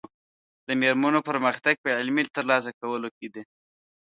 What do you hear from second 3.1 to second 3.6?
کې دی.